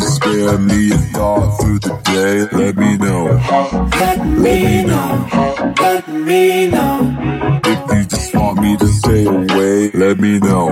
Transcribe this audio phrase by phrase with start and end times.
[0.00, 2.46] spare me a thought through the day.
[2.56, 3.24] Let me know.
[4.00, 5.74] Let me know.
[5.80, 7.60] Let me know.
[7.64, 10.66] If you just want me to stay away, let me know.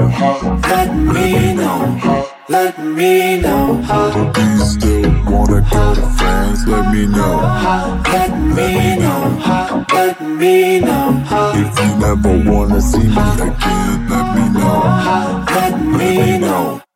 [0.68, 2.32] Let me know.
[2.53, 8.03] Let me know how do you still wanna go to Let me know how.
[8.13, 9.86] Let me know how.
[9.90, 11.53] Let me know how.
[11.54, 15.46] If you never wanna see me again, let me know how.
[15.49, 16.92] Let me know.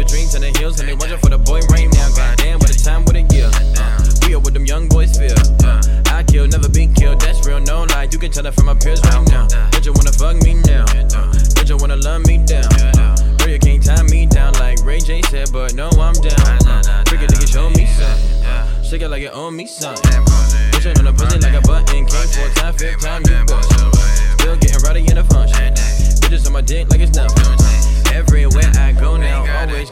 [0.00, 2.08] with dreams and the hills and they wonder for the boy right now.
[2.16, 3.50] Goddamn, what a time, what a year.
[3.52, 5.36] Uh, we are what them young boys feel.
[5.60, 5.76] Uh,
[6.08, 7.20] I kill, never been killed.
[7.20, 8.08] That's real, no lie.
[8.10, 9.46] You can tell that from my peers right now.
[9.76, 10.88] Did you wanna fuck me now?
[10.88, 12.64] Uh, did you wanna love me down?
[12.96, 16.56] Uh, girl, you can't tie me down like Ray J said, but no, I'm down.
[16.64, 18.44] Uh, nigga, show me something.
[18.48, 18.82] Uh.
[18.82, 20.24] Shake it like it owe me something.
[20.72, 22.06] Pushing on the pussy like a button.
[22.06, 23.19] Came four times, fifth time.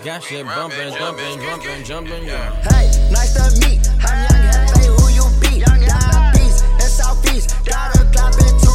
[0.09, 2.51] got shit bumping, jumping, jumping, jumping, yeah.
[2.63, 3.87] Hey, nice to meet.
[4.01, 5.61] I'm young, hey, who you be?
[5.61, 5.81] Young,
[6.33, 7.55] beast in Southeast.
[7.67, 8.68] Got a clap into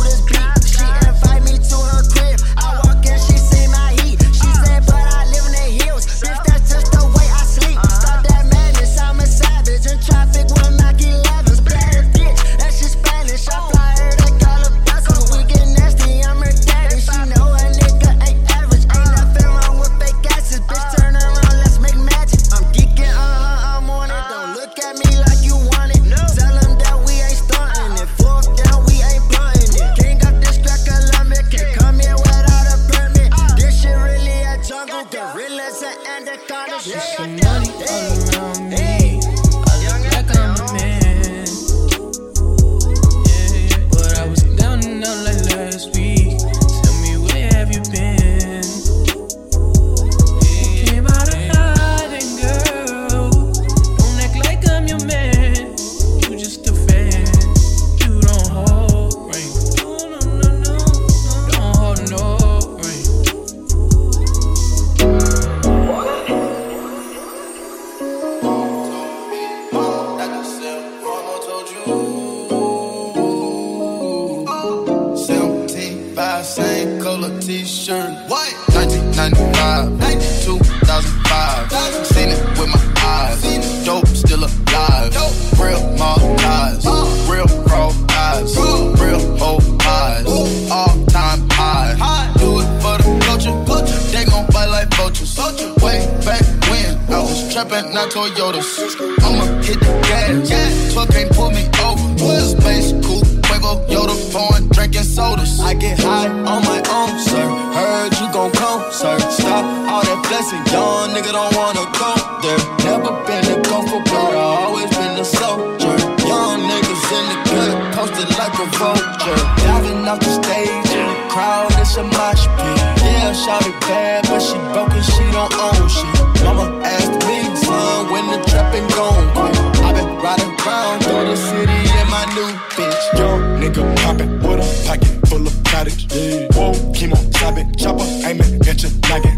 [110.43, 112.11] Listen, young nigga don't wanna go
[112.43, 112.59] there.
[112.84, 115.95] Never been a comfortable, I always been a soldier.
[116.28, 119.40] Young niggas in the cut, posted like a vulture.
[119.63, 122.75] Diving off the stage in the crowd, it's a mosh pit.
[123.07, 126.43] Yeah, shout it bad, but she broke and she don't own shit.
[126.43, 129.55] Mama asked me, son, when the trapping gon' quit.
[129.79, 132.99] I been riding around through the city in my new bitch.
[133.16, 136.03] Young nigga popping with a pocket full of cottage.
[136.51, 139.33] Whoa, chemo, chop it, chopper, aim it, get your knock.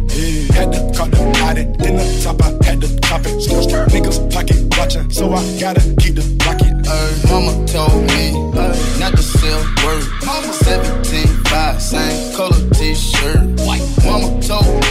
[1.58, 3.36] It in the top, I had to top it.
[3.90, 6.74] Niggas pocket watching, so I gotta keep the pocket.
[6.88, 10.04] Uh, mama told me uh, not to sell word.
[10.26, 13.40] Mama 17, 5, same color t shirt.
[13.66, 13.88] White.
[14.06, 14.85] Mama told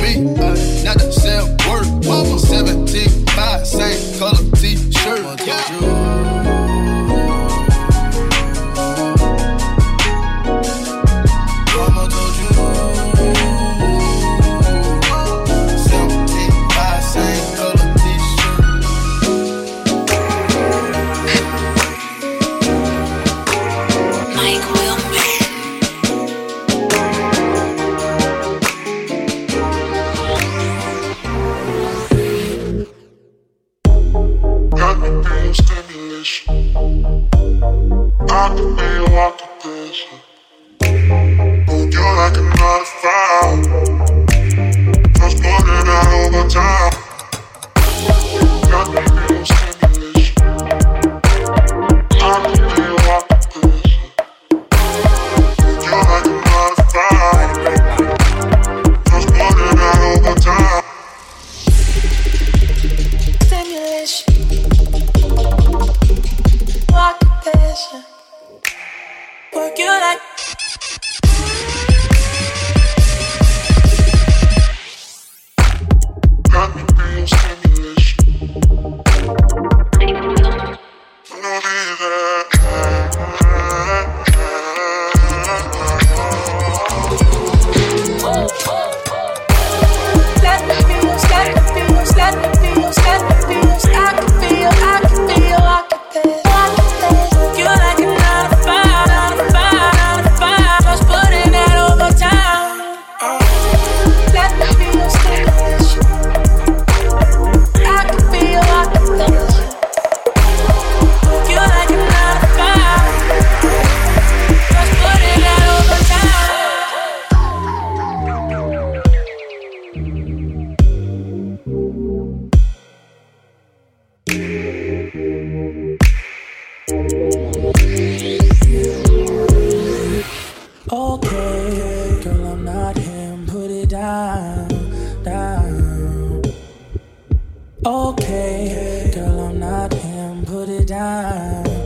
[140.64, 141.83] put it down.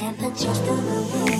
[0.00, 1.39] temperature through the roof.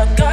[0.00, 0.29] stuck up.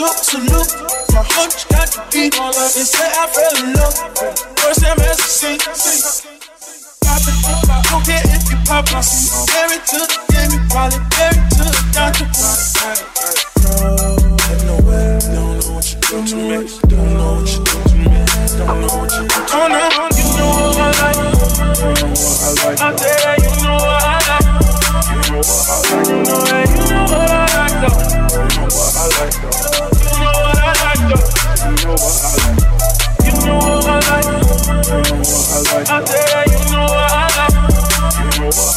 [0.00, 0.72] took salute.
[1.12, 2.32] My hunch got the beat.
[2.32, 3.92] They say I fell in love.
[4.56, 5.60] First time as a
[7.04, 7.36] Poppin',
[7.68, 9.28] I don't care if you pop my seat.
[9.52, 12.24] Married to the game, you probably married to the doctor.
[13.60, 15.20] No, don't know where.
[15.20, 16.64] Don't know what you do to me.
[16.88, 18.24] Don't know what you do to me.
[18.56, 19.52] Don't know what you do to me.
[19.52, 19.84] Oh no,
[20.16, 21.20] you know what I like.
[21.20, 21.36] You
[21.92, 22.80] know what I like.
[22.80, 24.48] Out there, you know what I like.
[25.12, 26.08] You know what I like.
[26.08, 28.00] You know what I like though.
[28.00, 29.69] You know what I like though.
[31.20, 32.64] You know what I like.
[33.24, 34.28] You know what I like.
[34.30, 36.48] You know what I like.
[36.50, 37.56] You know what I like.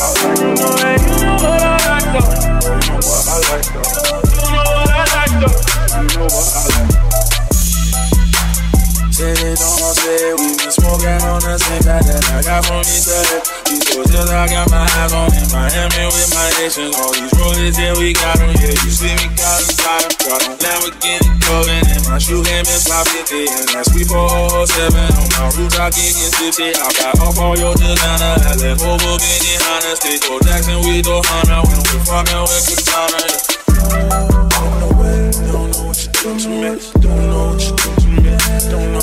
[0.04, 2.30] You know what I like though.
[2.44, 3.88] You know what I like though.
[4.34, 5.34] You know what I like.
[5.34, 6.93] You know what I like.
[9.24, 13.08] Said don't say we been smoking on the same path that I got from each
[13.08, 13.40] other.
[13.72, 16.92] These I got my eyes on in Miami with my nations.
[17.00, 18.52] All these rollers, yeah, we got them.
[18.60, 20.12] Yeah, you see me got inside.
[20.28, 23.48] Got a Lamborghini Coven and my shoe game is 550.
[23.48, 24.92] And that's we 407.
[24.92, 26.76] On my roof, I get tipsy.
[26.76, 28.44] I got off all your designer.
[28.44, 29.96] I left over Benihana.
[30.04, 31.64] Stay Joe Jackson, we do Hunter.
[31.64, 33.24] When we fucking with Katana.
[35.00, 36.76] Where, don't know what you do to me.
[37.00, 38.36] Don't know what you do to me.
[38.68, 39.03] Don't know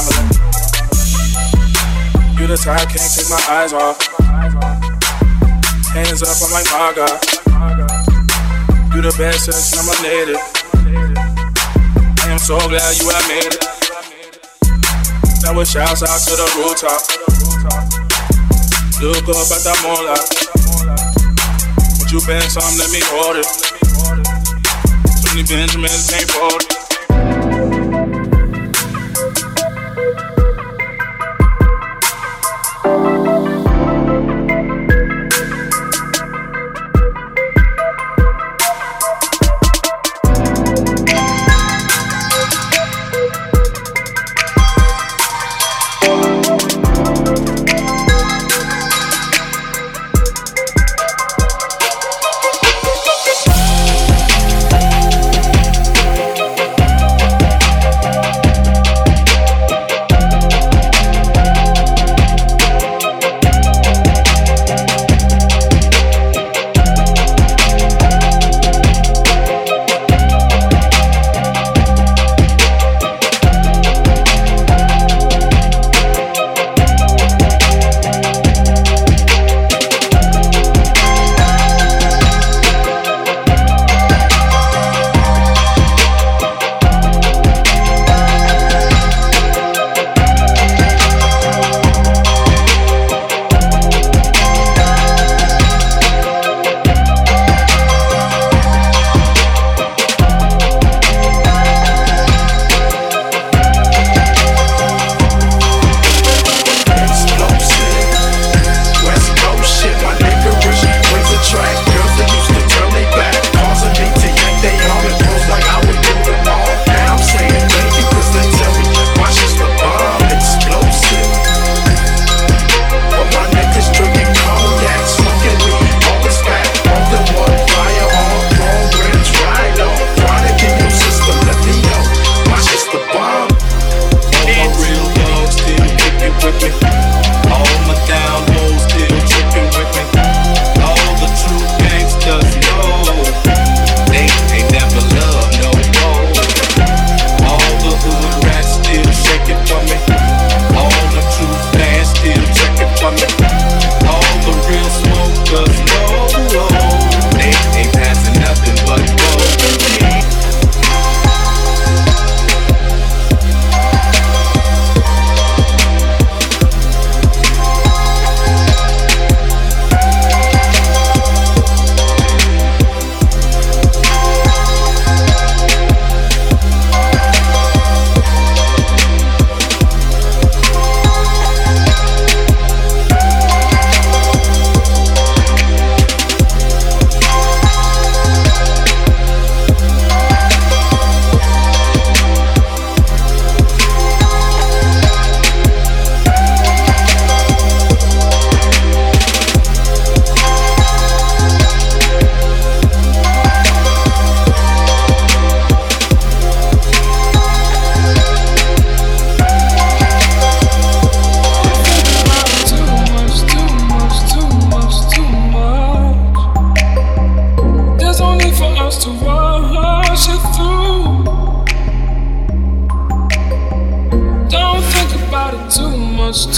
[2.51, 3.95] the type can't take my eyes off.
[5.95, 7.15] Hands up, I'm like my God.
[8.91, 10.35] You the best since I'm a native.
[12.19, 13.63] I am so glad you have made it.
[15.47, 16.99] That was shouts out to the rooftop.
[18.99, 20.27] Look up at the moonlight.
[22.03, 22.75] Would you bend some?
[22.75, 23.47] Let me hold it.
[25.23, 26.80] Many Benjamins can't fold it.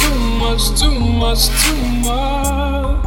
[0.04, 3.00] Too much, too much, too much.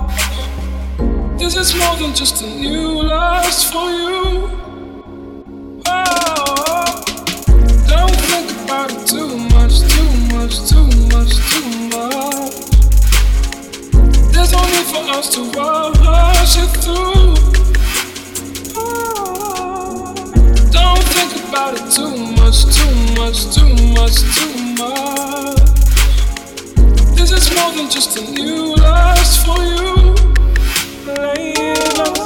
[1.39, 4.49] This is more than just a new lust for you.
[5.87, 7.05] Oh,
[7.87, 12.55] don't think about it too much, too much, too much, too much.
[14.33, 17.35] There's no need for us to rush it through.
[20.73, 25.65] Don't think about it too much, too much, too much, too much.
[27.29, 30.15] This is more than just a new lust for you.
[31.12, 32.26] Laying up.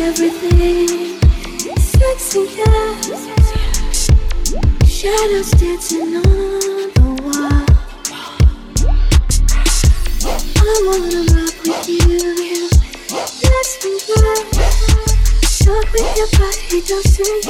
[0.00, 1.18] Everything.
[4.86, 7.64] Shadows dancing on the wall.
[10.56, 12.68] I wanna rock with you.
[13.44, 13.72] Let's
[15.92, 17.47] with your body, don't say